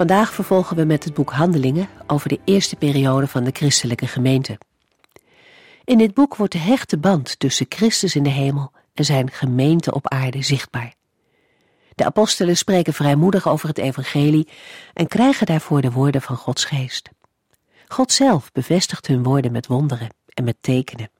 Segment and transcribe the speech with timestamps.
[0.00, 4.58] Vandaag vervolgen we met het boek Handelingen over de eerste periode van de christelijke gemeente.
[5.84, 9.94] In dit boek wordt de hechte band tussen Christus in de hemel en zijn gemeente
[9.94, 10.94] op aarde zichtbaar.
[11.94, 14.48] De apostelen spreken vrijmoedig over het evangelie
[14.94, 17.10] en krijgen daarvoor de woorden van Gods geest.
[17.88, 21.10] God zelf bevestigt hun woorden met wonderen en met tekenen.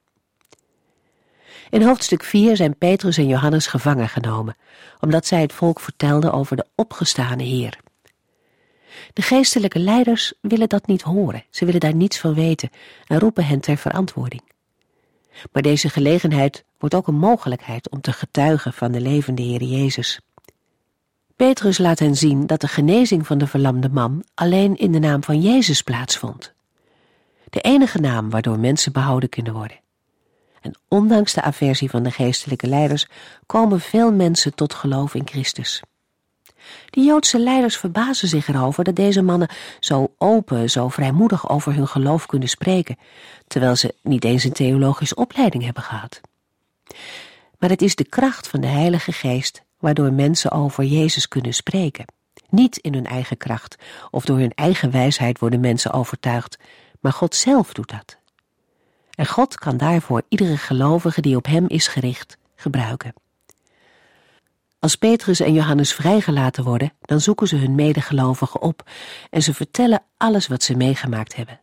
[1.69, 4.55] In hoofdstuk 4 zijn Petrus en Johannes gevangen genomen,
[4.99, 7.79] omdat zij het volk vertelden over de opgestane Heer.
[9.13, 12.69] De geestelijke leiders willen dat niet horen, ze willen daar niets van weten
[13.07, 14.41] en roepen hen ter verantwoording.
[15.51, 20.19] Maar deze gelegenheid wordt ook een mogelijkheid om te getuigen van de levende Heer Jezus.
[21.35, 25.23] Petrus laat hen zien dat de genezing van de verlamde man alleen in de naam
[25.23, 26.53] van Jezus plaatsvond.
[27.49, 29.79] De enige naam waardoor mensen behouden kunnen worden.
[30.61, 33.07] En ondanks de aversie van de geestelijke leiders
[33.45, 35.81] komen veel mensen tot geloof in Christus.
[36.89, 41.87] De Joodse leiders verbazen zich erover dat deze mannen zo open, zo vrijmoedig over hun
[41.87, 42.97] geloof kunnen spreken,
[43.47, 46.21] terwijl ze niet eens een theologische opleiding hebben gehad.
[47.59, 52.05] Maar het is de kracht van de Heilige Geest waardoor mensen over Jezus kunnen spreken.
[52.49, 53.75] Niet in hun eigen kracht
[54.11, 56.57] of door hun eigen wijsheid worden mensen overtuigd,
[56.99, 58.17] maar God zelf doet dat.
[59.15, 63.13] En God kan daarvoor iedere gelovige die op Hem is gericht gebruiken.
[64.81, 68.89] Als Petrus en Johannes vrijgelaten worden, dan zoeken ze hun medegelovigen op
[69.29, 71.59] en ze vertellen alles wat ze meegemaakt hebben.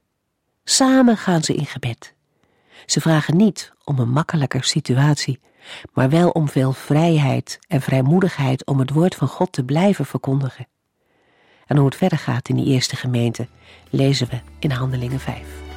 [0.65, 2.15] Samen gaan ze in gebed.
[2.87, 5.41] Ze vragen niet om een makkelijker situatie,
[5.93, 10.69] maar wel om veel vrijheid en vrijmoedigheid om het woord van God te blijven verkondigen.
[11.67, 13.49] En hoe het verder gaat in die eerste gemeente,
[13.91, 15.68] lezen we in Handelingen 5.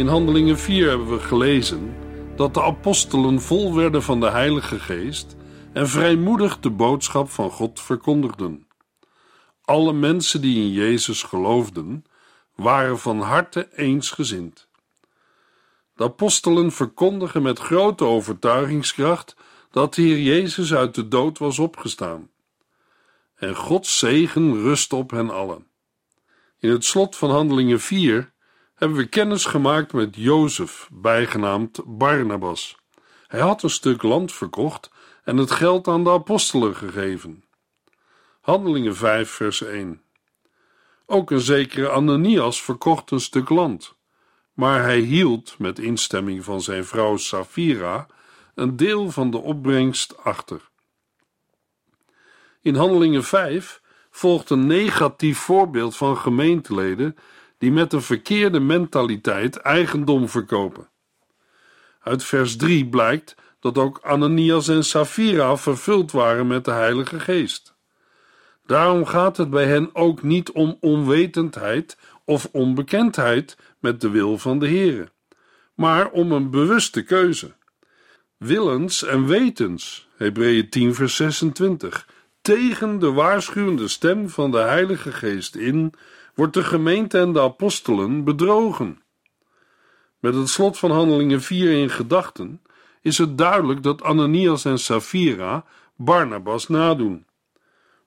[0.00, 1.96] In Handelingen 4 hebben we gelezen
[2.36, 5.36] dat de apostelen vol werden van de Heilige Geest
[5.72, 8.66] en vrijmoedig de boodschap van God verkondigden.
[9.64, 12.04] Alle mensen die in Jezus geloofden,
[12.54, 14.68] waren van harte eensgezind.
[15.94, 19.36] De apostelen verkondigen met grote overtuigingskracht
[19.70, 22.30] dat de Heer Jezus uit de dood was opgestaan.
[23.34, 25.66] En Gods zegen rust op hen allen.
[26.58, 28.32] In het slot van Handelingen 4
[28.80, 32.76] hebben we kennis gemaakt met Jozef, bijgenaamd Barnabas.
[33.26, 34.90] Hij had een stuk land verkocht
[35.24, 37.44] en het geld aan de apostelen gegeven.
[38.40, 40.02] Handelingen 5, vers 1.
[41.06, 43.96] Ook een zekere Ananias verkocht een stuk land,
[44.52, 48.06] maar hij hield, met instemming van zijn vrouw Safira,
[48.54, 50.70] een deel van de opbrengst achter.
[52.60, 53.80] In Handelingen 5
[54.10, 57.16] volgt een negatief voorbeeld van gemeenteleden
[57.60, 60.88] die met een verkeerde mentaliteit eigendom verkopen.
[62.00, 67.74] Uit vers 3 blijkt dat ook Ananias en Safira vervuld waren met de Heilige Geest.
[68.66, 74.58] Daarom gaat het bij hen ook niet om onwetendheid of onbekendheid met de wil van
[74.58, 75.08] de Heere,
[75.74, 77.52] maar om een bewuste keuze.
[78.36, 82.08] Willens en wetens, Hebreeën 10 vers 26,
[82.42, 85.94] tegen de waarschuwende stem van de Heilige Geest in,
[86.34, 89.02] wordt de gemeente en de apostelen bedrogen.
[90.18, 92.62] Met het slot van Handelingen 4 in gedachten
[93.00, 95.64] is het duidelijk dat Ananias en Safira
[95.96, 97.26] Barnabas nadoen.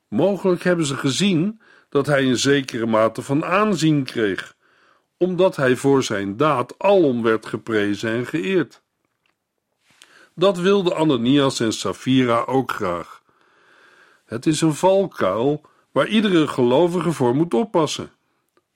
[0.07, 4.55] Mogelijk hebben ze gezien dat hij een zekere mate van aanzien kreeg,
[5.17, 8.81] omdat hij voor zijn daad alom werd geprezen en geëerd.
[10.35, 13.21] Dat wilden Ananias en Safira ook graag.
[14.25, 15.61] Het is een valkuil
[15.93, 18.11] waar iedere gelovige voor moet oppassen.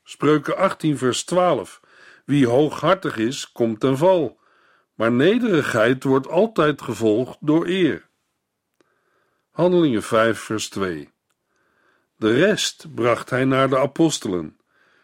[0.04, 1.82] Spreuken 18, vers 12.
[2.26, 4.40] Wie hooghartig is, komt ten val,
[4.94, 8.08] maar nederigheid wordt altijd gevolgd door eer.
[9.52, 11.10] Handelingen 5, vers 2.
[12.16, 14.58] De rest bracht hij naar de apostelen,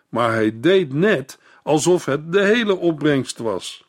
[0.10, 3.88] maar hij deed net alsof het de hele opbrengst was.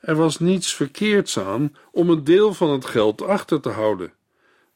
[0.00, 4.12] Er was niets verkeerds aan om een deel van het geld achter te houden.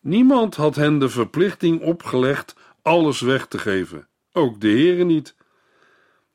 [0.06, 5.34] Niemand had hen de verplichting opgelegd alles weg te geven, ook de Heere niet.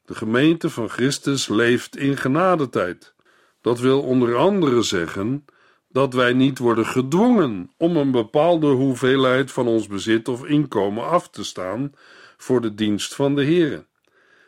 [0.06, 3.14] De gemeente van Christus leeft in genadetijd.
[3.62, 5.46] Dat wil onder andere zeggen
[5.90, 11.30] dat wij niet worden gedwongen om een bepaalde hoeveelheid van ons bezit of inkomen af
[11.30, 11.94] te staan
[12.38, 13.86] voor de dienst van de Heere.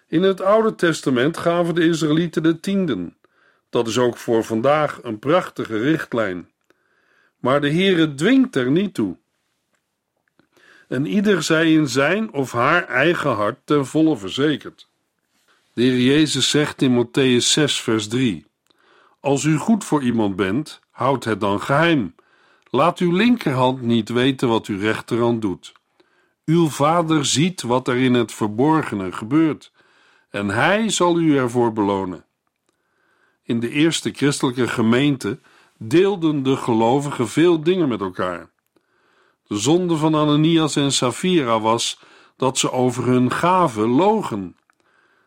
[0.07, 3.17] In het Oude Testament gaven de Israëlieten de tienden.
[3.69, 6.51] Dat is ook voor vandaag een prachtige richtlijn.
[7.43, 9.17] Maar de Heere dwingt er niet toe.
[10.87, 14.87] En ieder zij in zijn of haar eigen hart ten volle verzekerd.
[15.73, 18.45] De Heer Jezus zegt in Matthäus 6, vers 3:
[19.19, 22.15] Als u goed voor iemand bent, houd het dan geheim.
[22.69, 25.73] Laat uw linkerhand niet weten wat uw rechterhand doet.
[26.45, 29.71] Uw vader ziet wat er in het verborgene gebeurt,
[30.29, 32.25] en hij zal u ervoor belonen.
[33.43, 35.39] In de eerste christelijke gemeente
[35.77, 38.51] deelden de gelovigen veel dingen met elkaar.
[39.47, 41.99] De zonde van Ananias en Safira was
[42.37, 44.57] dat ze over hun gaven logen.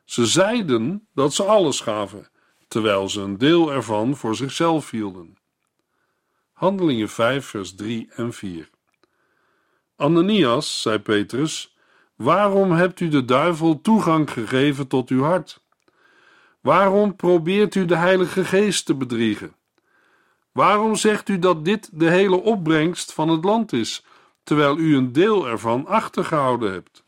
[0.05, 2.31] Ze zeiden dat ze alles gaven,
[2.69, 5.37] terwijl ze een deel ervan voor zichzelf hielden.
[6.53, 8.71] Handelingen 5, vers 3 en 4.
[9.97, 11.77] Ananias, zei Petrus,
[12.15, 15.65] waarom hebt u de duivel toegang gegeven tot uw hart?
[16.61, 19.55] Waarom probeert u de Heilige Geest te bedriegen?
[20.57, 24.05] Waarom zegt u dat dit de hele opbrengst van het land is,
[24.43, 27.05] terwijl u een deel ervan achtergehouden hebt?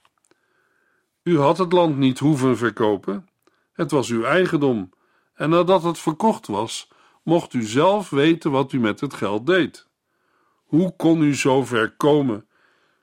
[1.22, 3.28] U had het land niet hoeven verkopen,
[3.72, 4.90] het was uw eigendom,
[5.34, 6.88] en nadat het verkocht was,
[7.22, 9.86] mocht u zelf weten wat u met het geld deed.
[10.64, 12.46] Hoe kon u zo ver komen?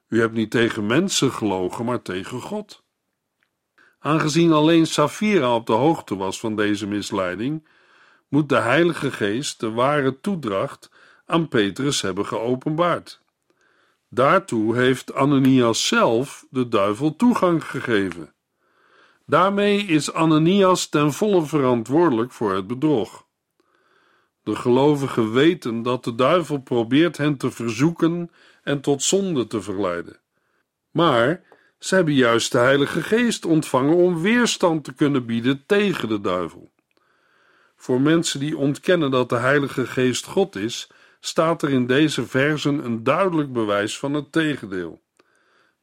[0.07, 2.83] U hebt niet tegen mensen gelogen, maar tegen God.
[4.00, 7.68] Aangezien alleen Safira op de hoogte was van deze misleiding,
[8.27, 10.92] moet de Heilige Geest de ware toedracht
[11.25, 13.22] aan Petrus hebben geopenbaard.
[14.10, 18.33] Daartoe heeft Ananias zelf de duivel toegang gegeven.
[19.25, 23.25] Daarmee is Ananias ten volle verantwoordelijk voor het bedrog.
[24.44, 28.31] De gelovigen weten dat de duivel probeert hen te verzoeken
[28.63, 30.19] en tot zonde te verleiden.
[30.92, 31.44] Maar
[31.80, 36.72] ze hebben juist de Heilige Geest ontvangen om weerstand te kunnen bieden tegen de duivel.
[37.75, 40.89] Voor mensen die ontkennen dat de Heilige Geest God is,
[41.19, 45.01] staat er in deze versen een duidelijk bewijs van het tegendeel.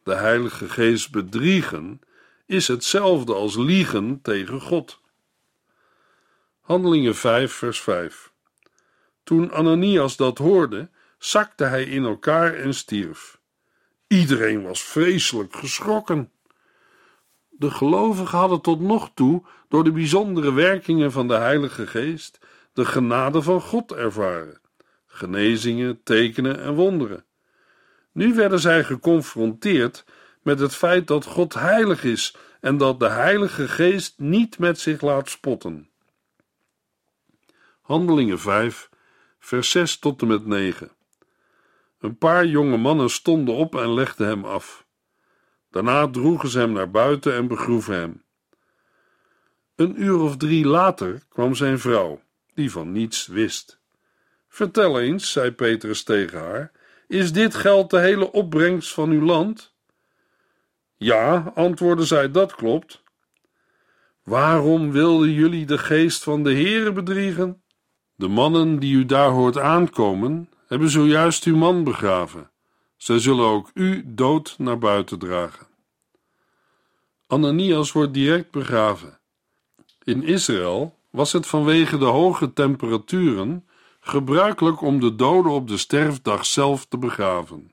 [0.03, 2.01] De Heilige Geest bedriegen
[2.47, 5.01] is hetzelfde als liegen tegen God.
[6.61, 8.33] Handelingen 5, vers 5.
[9.25, 13.41] Toen Ananias dat hoorde, zakte hij in elkaar en stierf.
[14.07, 16.31] Iedereen was vreselijk geschrokken.
[17.59, 22.39] De gelovigen hadden tot nog toe, door de bijzondere werkingen van de Heilige Geest,
[22.73, 24.61] de genade van God ervaren:
[25.07, 27.25] genezingen, tekenen en wonderen.
[28.13, 30.05] Nu werden zij geconfronteerd
[30.43, 35.01] met het feit dat God heilig is en dat de Heilige Geest niet met zich
[35.01, 35.89] laat spotten.
[37.81, 38.89] Handelingen 5,
[39.39, 40.91] vers 6 tot en met 9.
[42.01, 44.87] Een paar jonge mannen stonden op en legden hem af.
[45.73, 48.23] Daarna droegen ze hem naar buiten en begroeven hem.
[49.75, 52.23] Een uur of drie later kwam zijn vrouw,
[52.55, 53.81] die van niets wist.
[54.49, 56.73] Vertel eens, zei Petrus tegen haar,
[57.09, 59.75] is dit geld de hele opbrengst van uw land?
[60.97, 63.03] Ja, antwoordde zij, dat klopt.
[64.23, 67.63] Waarom wilden jullie de geest van de Heere bedriegen?
[68.15, 72.52] De mannen die u daar hoort aankomen, hebben zojuist uw man begraven.
[73.03, 75.67] Zij zullen ook u dood naar buiten dragen.
[77.27, 79.19] Ananias wordt direct begraven.
[80.05, 83.69] In Israël was het vanwege de hoge temperaturen
[84.01, 87.73] gebruikelijk om de doden op de sterfdag zelf te begraven.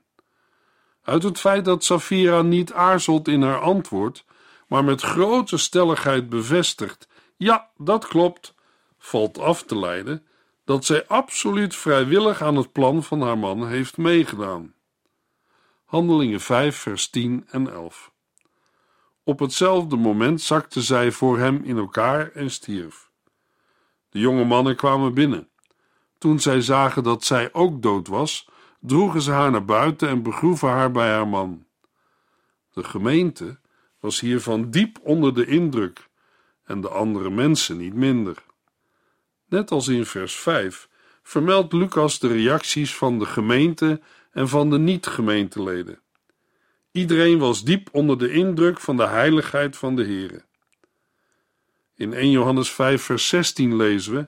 [1.02, 4.24] Uit het feit dat Safira niet aarzelt in haar antwoord,
[4.68, 8.54] maar met grote stelligheid bevestigt: ja, dat klopt,
[8.98, 10.26] valt af te leiden
[10.64, 14.74] dat zij absoluut vrijwillig aan het plan van haar man heeft meegedaan.
[15.90, 18.12] Handelingen 5, vers 10 en 11.
[19.24, 23.10] Op hetzelfde moment zakte zij voor hem in elkaar en stierf.
[24.08, 25.48] De jonge mannen kwamen binnen.
[26.18, 28.48] Toen zij zagen dat zij ook dood was,
[28.80, 31.66] droegen ze haar naar buiten en begroeven haar bij haar man.
[32.72, 33.58] De gemeente
[34.00, 36.08] was hiervan diep onder de indruk
[36.64, 38.44] en de andere mensen niet minder.
[39.46, 40.88] Net als in vers 5
[41.22, 44.00] vermeldt Lucas de reacties van de gemeente
[44.30, 46.00] en van de niet-gemeenteleden.
[46.92, 50.42] Iedereen was diep onder de indruk van de heiligheid van de Here.
[51.94, 54.26] In 1 Johannes 5 vers 16 lezen we: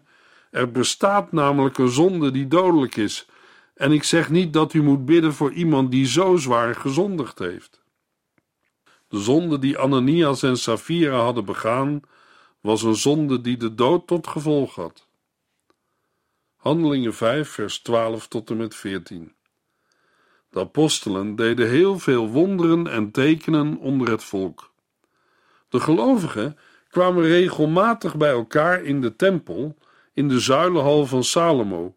[0.51, 3.27] Er bestaat namelijk een zonde die dodelijk is,
[3.75, 7.83] en ik zeg niet dat u moet bidden voor iemand die zo zwaar gezondigd heeft.
[9.09, 12.01] De zonde die Ananias en Safira hadden begaan,
[12.61, 15.07] was een zonde die de dood tot gevolg had.
[16.57, 19.35] Handelingen 5, vers 12 tot en met 14.
[20.53, 24.73] De apostelen deden heel veel wonderen en tekenen onder het volk.
[25.69, 29.77] De gelovigen kwamen regelmatig bij elkaar in de tempel,
[30.15, 31.97] in de zuilenhal van Salomo,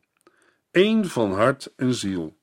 [0.71, 2.37] één van hart en ziel.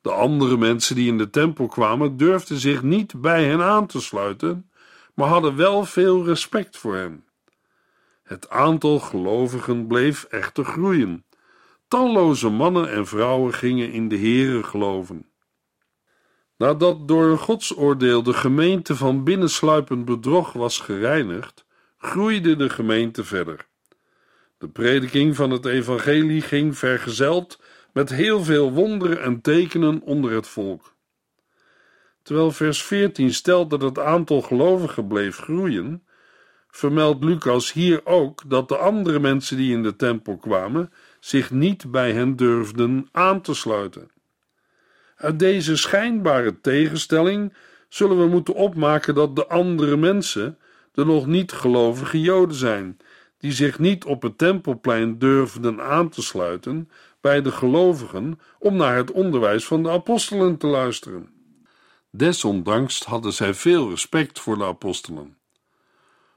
[0.00, 4.00] De andere mensen die in de tempel kwamen durfden zich niet bij hen aan te
[4.00, 4.70] sluiten,
[5.14, 7.24] maar hadden wel veel respect voor hen.
[8.22, 11.24] Het aantal gelovigen bleef echter groeien.
[11.92, 15.26] Talloze mannen en vrouwen gingen in de Here geloven.
[16.56, 21.64] Nadat door een godsoordeel de gemeente van binnensluipend bedrog was gereinigd,
[21.98, 23.66] groeide de gemeente verder.
[24.58, 27.60] De prediking van het evangelie ging vergezeld
[27.92, 30.94] met heel veel wonderen en tekenen onder het volk.
[32.22, 36.06] Terwijl vers 14 stelt dat het aantal gelovigen bleef groeien,
[36.68, 40.92] vermeldt Lucas hier ook dat de andere mensen die in de tempel kwamen
[41.24, 44.10] zich niet bij hen durfden aan te sluiten.
[45.16, 47.54] Uit deze schijnbare tegenstelling
[47.88, 50.58] zullen we moeten opmaken dat de andere mensen
[50.92, 52.96] de nog niet gelovige Joden zijn,
[53.38, 58.96] die zich niet op het tempelplein durfden aan te sluiten bij de gelovigen om naar
[58.96, 61.30] het onderwijs van de apostelen te luisteren.
[62.10, 65.36] Desondanks hadden zij veel respect voor de apostelen.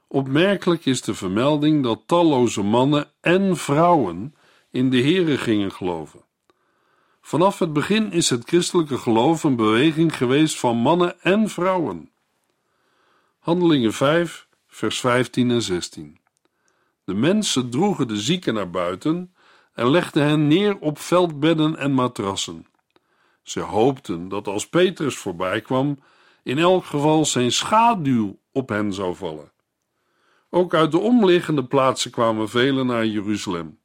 [0.08, 4.34] Opmerkelijk is de vermelding dat talloze mannen en vrouwen
[4.70, 6.24] in de Here gingen geloven.
[7.20, 12.10] Vanaf het begin is het christelijke geloof een beweging geweest van mannen en vrouwen.
[13.38, 16.18] Handelingen 5, vers 15 en 16.
[17.04, 19.34] De mensen droegen de zieken naar buiten
[19.74, 22.66] en legden hen neer op veldbedden en matrassen.
[23.42, 25.98] Ze hoopten dat als Petrus voorbij kwam,
[26.42, 29.52] in elk geval zijn schaduw op hen zou vallen.
[30.50, 33.78] Ook uit de omliggende plaatsen kwamen velen naar Jeruzalem.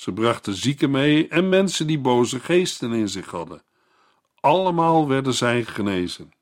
[0.00, 3.62] Ze brachten zieken mee en mensen die boze geesten in zich hadden.
[4.40, 6.32] Allemaal werden zij genezen.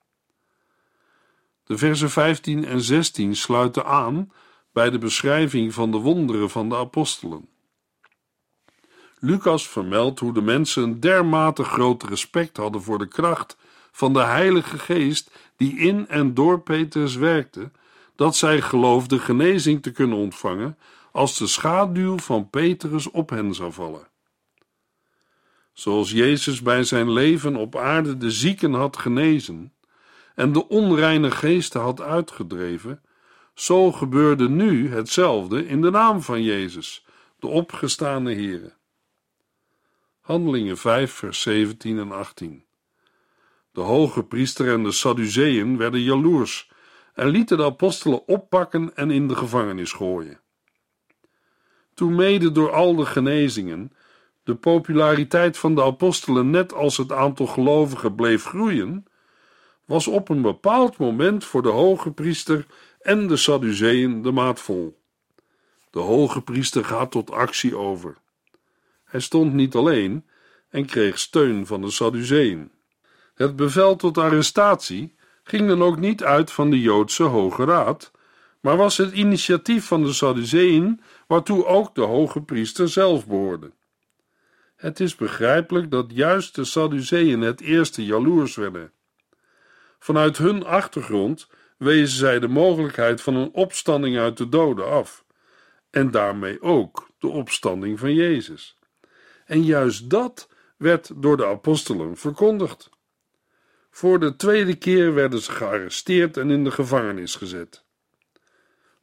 [1.65, 4.33] De versen 15 en 16 sluiten aan
[4.73, 7.49] bij de beschrijving van de wonderen van de apostelen.
[9.19, 13.57] Lucas vermeldt hoe de mensen een dermate groot respect hadden voor de kracht
[13.93, 17.71] van de Heilige Geest die in en door Petrus werkte,
[18.17, 20.79] dat zij geloofden genezing te kunnen ontvangen
[21.19, 24.09] als de schaduw van Petrus op hen zou vallen.
[25.73, 29.73] Zoals Jezus bij zijn leven op aarde de zieken had genezen
[30.35, 33.03] en de onreine geesten had uitgedreven,
[33.55, 37.07] zo gebeurde nu hetzelfde in de naam van Jezus,
[37.39, 38.73] de opgestane Here.
[40.21, 42.65] Handelingen 5, vers 17 en 18.
[43.73, 46.71] De hoge priester en de Sadduceeën werden jaloers
[47.15, 50.41] en lieten de apostelen oppakken en in de gevangenis gooien.
[51.99, 53.93] Toen mede door al de genezingen
[54.43, 59.07] de populariteit van de apostelen net als het aantal gelovigen bleef groeien,
[59.85, 62.67] was op een bepaald moment voor de hoge priester
[63.01, 64.99] en de Sadduceeën de maat vol.
[65.91, 68.17] De hoge priester gaat tot actie over.
[69.05, 70.27] Hij stond niet alleen
[70.71, 72.71] en kreeg steun van de Sadduceeën.
[73.35, 78.11] Het bevel tot arrestatie ging dan ook niet uit van de Joodse Hoge Raad,
[78.61, 83.73] maar was het initiatief van de Sadduceeën, waartoe ook de hoge priester zelf behoorde.
[84.77, 88.93] Het is begrijpelijk dat juist de Sadduceeën het eerste jaloers werden.
[89.99, 95.25] Vanuit hun achtergrond wezen zij de mogelijkheid van een opstanding uit de doden af,
[95.91, 98.79] en daarmee ook de opstanding van Jezus.
[99.45, 102.91] En juist dat werd door de apostelen verkondigd.
[103.91, 107.87] Voor de tweede keer werden ze gearresteerd en in de gevangenis gezet.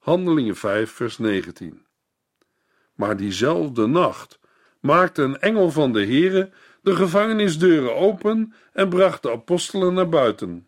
[0.05, 1.85] Handelingen 5, vers 19.
[2.93, 4.39] Maar diezelfde nacht
[4.79, 10.67] maakte een engel van de Heere de gevangenisdeuren open en bracht de apostelen naar buiten.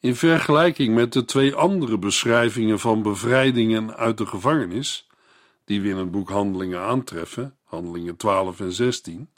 [0.00, 5.08] In vergelijking met de twee andere beschrijvingen van bevrijdingen uit de gevangenis,
[5.64, 9.30] die we in het boek Handelingen aantreffen, Handelingen 12 en 16,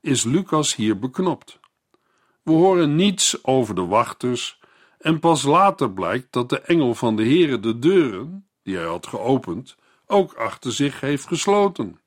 [0.00, 1.60] is Lucas hier beknopt.
[2.42, 4.60] We horen niets over de wachters
[4.98, 9.06] en pas later blijkt dat de engel van de Heere de deuren, die hij had
[9.06, 9.76] geopend,
[10.06, 12.00] ook achter zich heeft gesloten.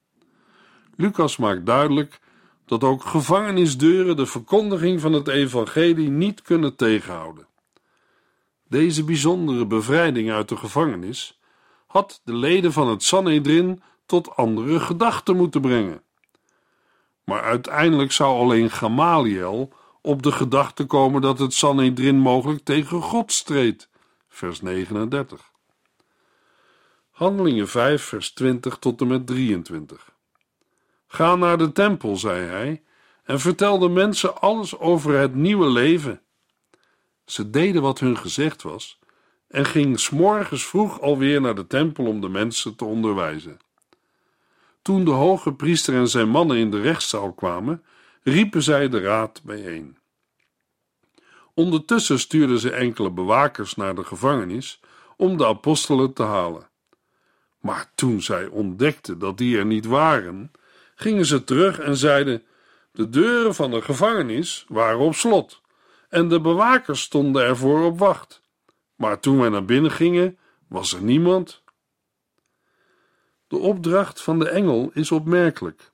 [0.96, 2.20] Lucas maakt duidelijk
[2.66, 7.48] dat ook gevangenisdeuren de verkondiging van het evangelie niet kunnen tegenhouden.
[8.68, 11.40] Deze bijzondere bevrijding uit de gevangenis
[11.88, 16.02] had de leden van het Sanhedrin tot andere gedachten moeten brengen.
[17.24, 23.32] Maar uiteindelijk zou alleen Gamaliel op de gedachte komen dat het Sanhedrin mogelijk tegen God
[23.32, 23.90] streed.
[24.30, 25.53] Vers 39.
[27.14, 30.12] Handelingen 5, vers 20 tot en met 23.
[31.08, 32.84] Ga naar de tempel, zei hij,
[33.24, 36.22] en vertel de mensen alles over het nieuwe leven.
[37.26, 39.00] Ze deden wat hun gezegd was
[39.48, 43.60] en gingen s'morgens vroeg alweer naar de tempel om de mensen te onderwijzen.
[44.82, 47.84] Toen de hoge priester en zijn mannen in de rechtszaal kwamen,
[48.24, 49.98] riepen zij de raad bijeen.
[51.54, 54.80] Ondertussen stuurden ze enkele bewakers naar de gevangenis
[55.18, 56.72] om de apostelen te halen.
[57.64, 60.52] Maar toen zij ontdekten dat die er niet waren,
[60.96, 62.44] gingen ze terug en zeiden:
[62.92, 65.62] De deuren van de gevangenis waren op slot
[66.10, 68.42] en de bewakers stonden ervoor op wacht.
[68.96, 71.64] Maar toen wij naar binnen gingen, was er niemand.
[73.48, 75.92] De opdracht van de engel is opmerkelijk.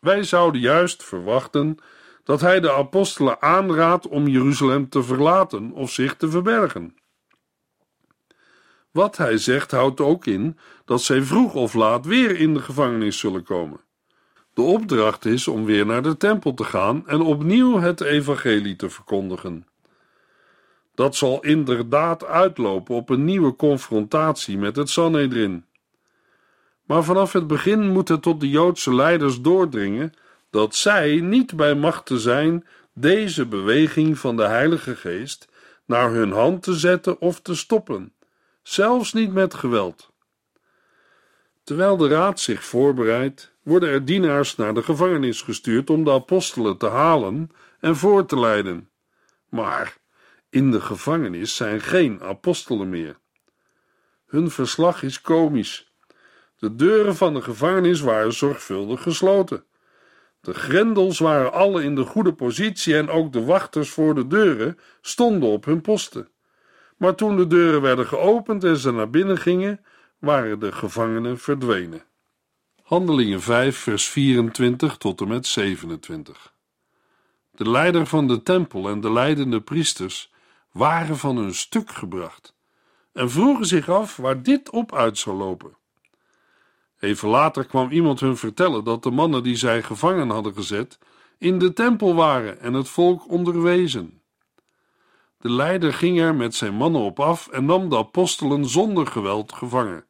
[0.00, 1.78] Wij zouden juist verwachten
[2.24, 6.96] dat hij de apostelen aanraadt om Jeruzalem te verlaten of zich te verbergen.
[8.94, 13.18] Wat hij zegt houdt ook in dat zij vroeg of laat weer in de gevangenis
[13.18, 13.80] zullen komen.
[14.52, 18.90] De opdracht is om weer naar de tempel te gaan en opnieuw het evangelie te
[18.90, 19.66] verkondigen.
[20.94, 25.64] Dat zal inderdaad uitlopen op een nieuwe confrontatie met het Sanhedrin.
[26.84, 30.12] Maar vanaf het begin moet het tot de Joodse leiders doordringen
[30.50, 35.48] dat zij niet bij machten zijn deze beweging van de Heilige Geest
[35.86, 38.12] naar hun hand te zetten of te stoppen,
[38.64, 40.12] zelfs niet met geweld.
[41.64, 46.76] Terwijl de raad zich voorbereidt, worden er dienaars naar de gevangenis gestuurd om de apostelen
[46.76, 47.50] te halen
[47.80, 48.90] en voor te leiden.
[49.48, 49.96] Maar
[50.50, 53.18] in de gevangenis zijn geen apostelen meer.
[54.26, 55.92] Hun verslag is komisch.
[56.56, 59.64] De deuren van de gevangenis waren zorgvuldig gesloten.
[60.40, 64.78] De grendels waren alle in de goede positie en ook de wachters voor de deuren
[65.00, 66.28] stonden op hun posten.
[66.96, 69.84] Maar toen de deuren werden geopend en ze naar binnen gingen,
[70.18, 72.02] waren de gevangenen verdwenen.
[72.82, 76.54] Handelingen 5, vers 24 tot en met 27.
[77.50, 80.32] De leider van de tempel en de leidende priesters
[80.72, 82.54] waren van hun stuk gebracht
[83.12, 85.76] en vroegen zich af waar dit op uit zou lopen.
[86.98, 90.98] Even later kwam iemand hun vertellen dat de mannen die zij gevangen hadden gezet
[91.38, 94.20] in de tempel waren en het volk onderwezen.
[95.44, 99.52] De leider ging er met zijn mannen op af en nam de apostelen zonder geweld
[99.52, 100.04] gevangen.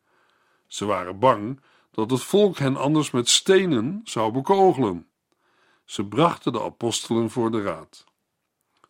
[0.66, 5.06] Ze waren bang dat het volk hen anders met stenen zou bekogelen.
[5.84, 8.04] Ze brachten de apostelen voor de raad.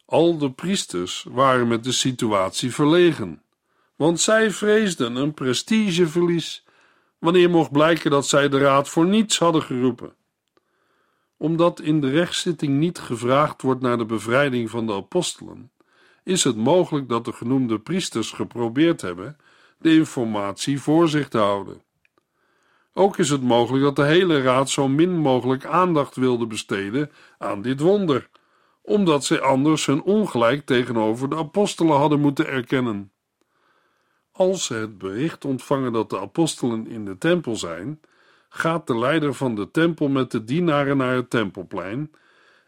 [0.05, 3.43] Al de priesters waren met de situatie verlegen,
[3.97, 6.65] want zij vreesden een prestigeverlies
[7.19, 10.15] wanneer mocht blijken dat zij de raad voor niets hadden geroepen.
[11.37, 15.73] Omdat in de rechtszitting niet gevraagd wordt naar de bevrijding van de apostelen,
[16.25, 19.37] is het mogelijk dat de genoemde priesters geprobeerd hebben
[19.79, 21.83] de informatie voor zich te houden.
[22.93, 27.63] Ook is het mogelijk dat de hele raad zo min mogelijk aandacht wilde besteden aan
[27.63, 28.29] dit wonder,
[28.83, 33.13] omdat zij anders hun ongelijk tegenover de apostelen hadden moeten erkennen.
[34.33, 38.01] Als ze het bericht ontvangen dat de apostelen in de tempel zijn,
[38.49, 42.11] gaat de leider van de tempel met de dienaren naar het tempelplein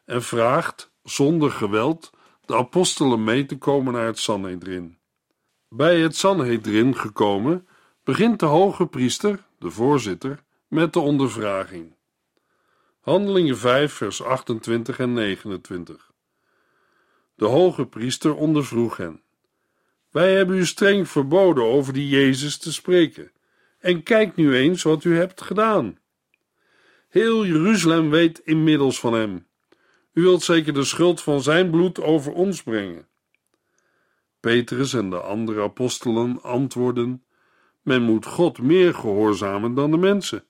[0.04, 2.10] en vraagt zonder geweld
[2.46, 4.98] de apostelen mee te komen naar het Sanhedrin.
[5.68, 7.66] Bij het Sanhedrin gekomen,
[8.04, 11.94] begint de hoge priester, de voorzitter, met de ondervraging.
[13.00, 16.10] Handelingen 5, vers 28 en 29.
[17.34, 19.20] De hoge priester ondervroeg hen.
[20.10, 23.32] Wij hebben u streng verboden over die Jezus te spreken.
[23.78, 25.98] En kijk nu eens wat u hebt gedaan.
[27.08, 29.45] Heel Jeruzalem weet inmiddels van hem.
[30.16, 33.08] U wilt zeker de schuld van zijn bloed over ons brengen.
[34.40, 37.24] Petrus en de andere apostelen antwoorden:
[37.82, 40.44] Men moet God meer gehoorzamen dan de mensen.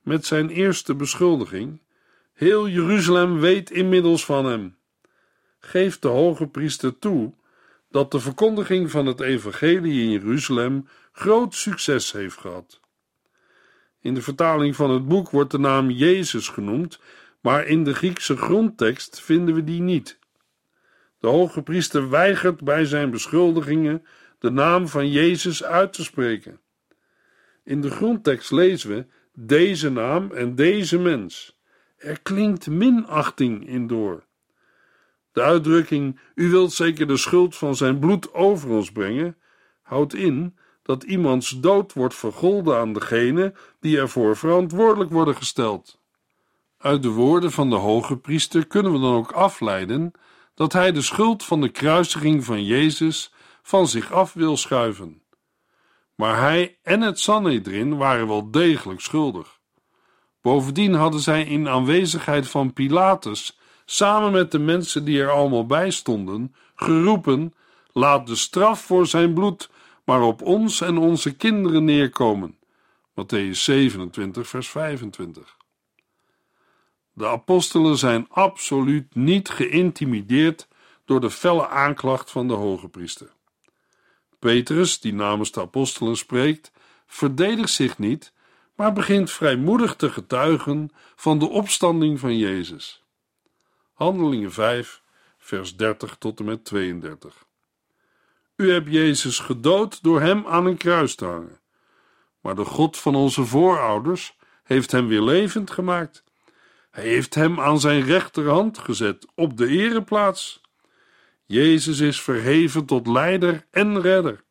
[0.00, 1.80] Met zijn eerste beschuldiging:
[2.32, 4.76] Heel Jeruzalem weet inmiddels van hem.
[5.58, 7.34] Geeft de hoge priester toe
[7.90, 12.80] dat de verkondiging van het evangelie in Jeruzalem groot succes heeft gehad.
[14.00, 17.00] In de vertaling van het boek wordt de naam Jezus genoemd,
[17.40, 20.18] maar in de Griekse grondtekst vinden we die niet.
[21.18, 24.04] De hoge priester weigert bij zijn beschuldigingen
[24.38, 26.60] de naam van Jezus uit te spreken.
[27.64, 31.58] In de grondtekst lezen we deze naam en deze mens.
[31.96, 34.24] Er klinkt minachting in door.
[35.32, 39.36] De uitdrukking: U wilt zeker de schuld van zijn bloed over ons brengen,
[39.82, 45.99] houdt in dat iemands dood wordt vergolden aan degene die ervoor verantwoordelijk worden gesteld.
[46.80, 50.12] Uit de woorden van de hoge priester kunnen we dan ook afleiden
[50.54, 55.22] dat hij de schuld van de kruisiging van Jezus van zich af wil schuiven.
[56.14, 59.60] Maar hij en het Sanhedrin waren wel degelijk schuldig.
[60.42, 65.90] Bovendien hadden zij in aanwezigheid van Pilatus, samen met de mensen die er allemaal bij
[65.90, 67.54] stonden, geroepen:
[67.92, 69.70] Laat de straf voor zijn bloed
[70.04, 72.58] maar op ons en onze kinderen neerkomen.
[73.10, 75.58] Matthäus 27, vers 25.
[77.20, 80.68] De apostelen zijn absoluut niet geïntimideerd
[81.04, 83.32] door de felle aanklacht van de hoge priester.
[84.38, 86.72] Petrus, die namens de apostelen spreekt,
[87.06, 88.32] verdedigt zich niet,
[88.74, 93.04] maar begint vrijmoedig te getuigen van de opstanding van Jezus.
[93.92, 95.02] Handelingen 5,
[95.38, 97.44] vers 30 tot en met 32.
[98.56, 101.60] U hebt Jezus gedood door hem aan een kruis te hangen.
[102.40, 106.28] Maar de God van onze voorouders heeft hem weer levend gemaakt.
[106.90, 110.60] Hij heeft hem aan zijn rechterhand gezet op de ereplaats.
[111.44, 114.44] Jezus is verheven tot leider en redder.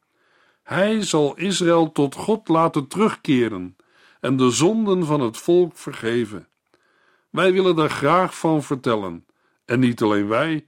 [0.64, 3.76] Hij zal Israël tot God laten terugkeren
[4.20, 6.48] en de zonden van het volk vergeven.
[7.30, 9.26] Wij willen daar graag van vertellen,
[9.66, 10.68] en niet alleen wij,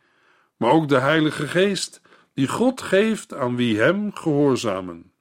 [0.58, 2.02] maar ook de Heilige Geest
[2.34, 5.12] die God geeft aan wie Hem gehoorzamen.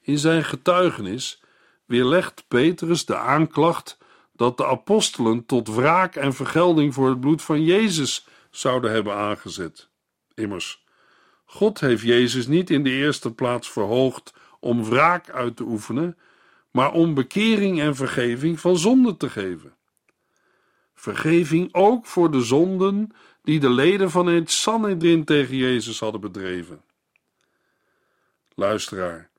[0.00, 1.42] In zijn getuigenis
[1.84, 3.98] weerlegt Petrus de aanklacht
[4.36, 9.88] dat de apostelen tot wraak en vergelding voor het bloed van Jezus zouden hebben aangezet.
[10.34, 10.84] Immers,
[11.44, 16.18] God heeft Jezus niet in de eerste plaats verhoogd om wraak uit te oefenen,
[16.70, 19.74] maar om bekering en vergeving van zonde te geven.
[20.94, 23.10] Vergeving ook voor de zonden
[23.42, 26.82] die de leden van het Sanhedrin tegen Jezus hadden bedreven.
[28.54, 29.30] Luisteraar,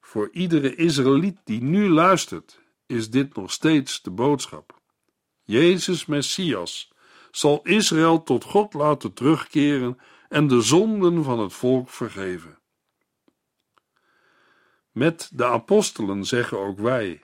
[0.00, 2.61] voor iedere Israëliet die nu luistert,
[2.92, 4.80] is dit nog steeds de boodschap.
[5.42, 6.92] Jezus Messias
[7.30, 12.58] zal Israël tot God laten terugkeren en de zonden van het volk vergeven.
[14.90, 17.22] Met de apostelen zeggen ook wij: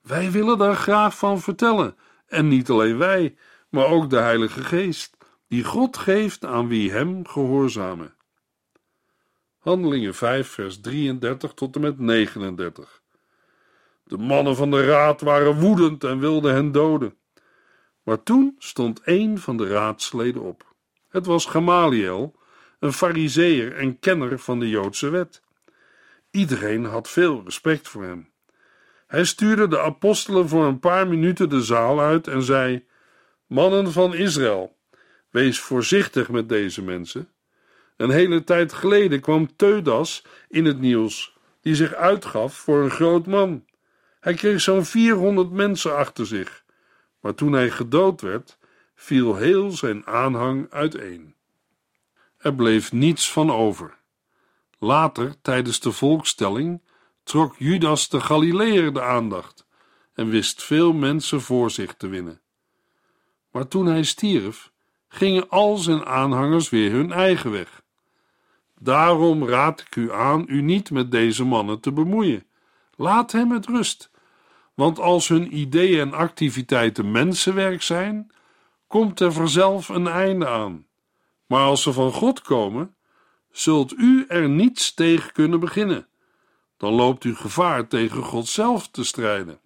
[0.00, 1.96] Wij willen daar graag van vertellen,
[2.26, 3.36] en niet alleen wij,
[3.68, 5.16] maar ook de Heilige Geest
[5.48, 8.16] die God geeft aan wie hem gehoorzamen.
[9.58, 13.01] Handelingen 5, vers 33 tot en met 39.
[14.04, 17.16] De mannen van de raad waren woedend en wilden hen doden.
[18.02, 20.74] Maar toen stond een van de raadsleden op.
[21.08, 22.34] Het was Gamaliel,
[22.78, 25.42] een fariseer en kenner van de Joodse wet.
[26.30, 28.30] Iedereen had veel respect voor hem.
[29.06, 32.86] Hij stuurde de apostelen voor een paar minuten de zaal uit en zei:
[33.46, 34.76] Mannen van Israël,
[35.32, 37.28] Wees voorzichtig met deze mensen.
[37.96, 43.26] Een hele tijd geleden kwam Teudas in het nieuws, die zich uitgaf voor een groot
[43.26, 43.64] man.
[44.22, 46.64] Hij kreeg zo'n 400 mensen achter zich,
[47.20, 48.58] maar toen hij gedood werd,
[48.94, 51.34] viel heel zijn aanhang uiteen.
[52.38, 53.94] Er bleef niets van over.
[54.78, 56.82] Later, tijdens de volkstelling,
[57.22, 59.66] trok Judas de Galileër de aandacht
[60.14, 62.40] en wist veel mensen voor zich te winnen.
[63.50, 64.72] Maar toen hij stierf,
[65.08, 67.82] gingen al zijn aanhangers weer hun eigen weg.
[68.78, 72.46] Daarom raad ik u aan u niet met deze mannen te bemoeien.
[72.96, 74.10] Laat hem met rust,
[74.82, 78.30] want als hun ideeën en activiteiten mensenwerk zijn,
[78.86, 80.86] komt er vanzelf een einde aan.
[81.46, 82.94] Maar als ze van God komen,
[83.50, 86.06] zult u er niets tegen kunnen beginnen.
[86.76, 89.60] Dan loopt u gevaar tegen God zelf te strijden.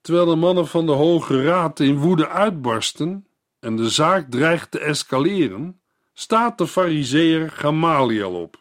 [0.00, 3.26] Terwijl de mannen van de Hoge Raad in woede uitbarsten,
[3.60, 5.80] en de zaak dreigt te escaleren,
[6.12, 8.58] staat de fariseer Gamaliel op,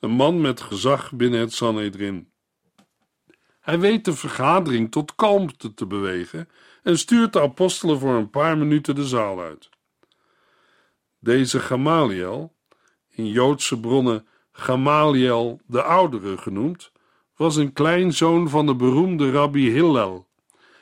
[0.00, 2.31] een man met gezag binnen het Sanhedrin.
[3.62, 6.48] Hij weet de vergadering tot kalmte te bewegen
[6.82, 9.68] en stuurt de apostelen voor een paar minuten de zaal uit.
[11.18, 12.52] Deze Gamaliel,
[13.10, 16.92] in Joodse bronnen Gamaliel de Oudere genoemd,
[17.36, 20.26] was een kleinzoon van de beroemde rabbi Hillel.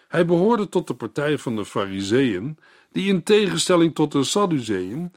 [0.08, 2.58] Hij behoorde tot de partij van de Fariseeën
[2.92, 5.12] die in tegenstelling tot de Sadduceeën,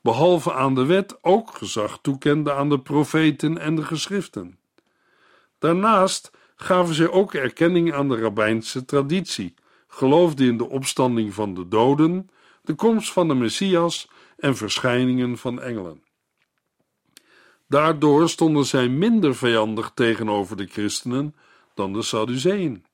[0.00, 4.58] behalve aan de wet, ook gezag toekenden aan de profeten en de geschriften.
[5.58, 6.30] Daarnaast
[6.62, 9.54] gaven zij ook erkenning aan de rabbijnse traditie,
[9.88, 12.30] geloofden in de opstanding van de doden,
[12.62, 16.02] de komst van de Messias en verschijningen van engelen.
[17.68, 21.34] Daardoor stonden zij minder vijandig tegenover de christenen
[21.74, 22.84] dan de Sadduceeën.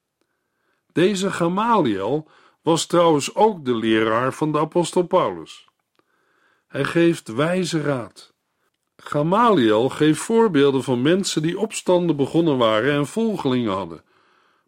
[0.92, 2.28] Deze Gamaliel
[2.62, 5.68] was trouwens ook de leraar van de apostel Paulus.
[6.66, 8.34] Hij geeft wijze raad.
[9.02, 14.04] Gamaliel geeft voorbeelden van mensen die opstanden begonnen waren en volgelingen hadden,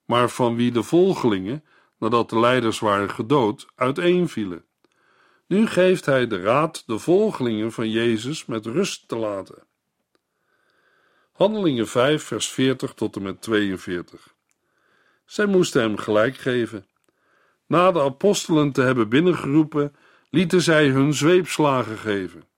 [0.05, 1.65] maar van wie de volgelingen,
[1.99, 4.65] nadat de leiders waren gedood, uiteenvielen.
[5.47, 9.63] Nu geeft hij de raad de volgelingen van Jezus met rust te laten.
[11.33, 14.35] Handelingen 5, vers 40 tot en met 42.
[15.25, 16.87] Zij moesten hem gelijk geven.
[17.67, 19.97] Na de apostelen te hebben binnengeroepen,
[20.31, 22.50] lieten zij hun zweepslagen geven.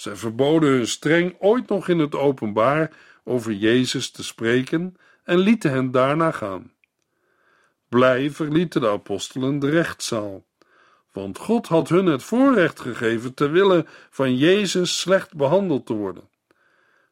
[0.00, 2.90] Zij verboden hun streng ooit nog in het openbaar
[3.24, 6.72] over Jezus te spreken en lieten hen daarna gaan.
[7.88, 10.44] Blij verlieten de apostelen de rechtszaal,
[11.12, 16.28] want God had hun het voorrecht gegeven ter wille van Jezus slecht behandeld te worden.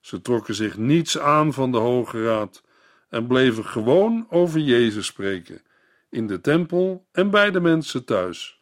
[0.01, 2.63] Ze trokken zich niets aan van de Hoge Raad
[3.09, 5.63] en bleven gewoon over Jezus spreken,
[6.11, 8.58] in de tempel en bij de mensen thuis.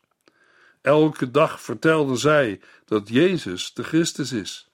[0.87, 4.71] Elke dag vertelden zij dat Jezus de Christus is.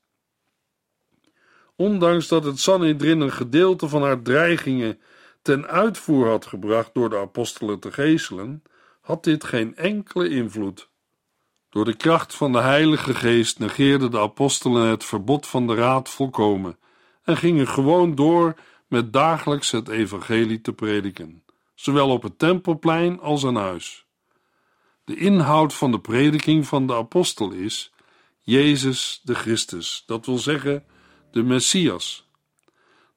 [1.77, 5.01] Ondanks dat het Sanhedrin een gedeelte van haar dreigingen
[5.43, 8.63] ten uitvoer had gebracht door de apostelen te geeselen,
[9.01, 10.91] had dit geen enkele invloed.
[11.69, 16.09] Door de kracht van de Heilige Geest negeerden de apostelen het verbod van de raad
[16.09, 16.79] volkomen
[17.23, 18.55] en gingen gewoon door
[18.87, 21.45] met dagelijks het evangelie te prediken,
[21.75, 24.07] zowel op het tempelplein als aan huis.
[25.13, 27.93] De inhoud van de prediking van de apostel is
[28.41, 30.85] Jezus de Christus, dat wil zeggen
[31.31, 32.29] de Messias.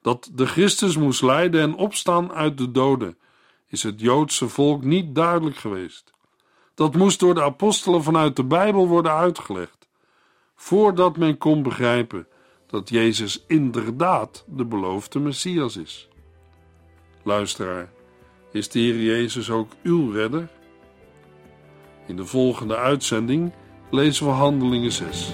[0.01, 3.17] Dat de Christus moest lijden en opstaan uit de doden,
[3.67, 6.11] is het Joodse volk niet duidelijk geweest.
[6.73, 9.87] Dat moest door de apostelen vanuit de Bijbel worden uitgelegd,
[10.55, 12.27] voordat men kon begrijpen
[12.67, 16.07] dat Jezus inderdaad de beloofde Messias is.
[17.23, 17.91] Luisteraar,
[18.51, 20.49] is de Heer Jezus ook uw redder?
[22.07, 23.51] In de volgende uitzending
[23.91, 25.33] lezen we Handelingen 6.